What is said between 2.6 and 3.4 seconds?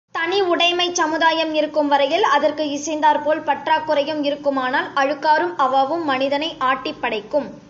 இசைந்தாற்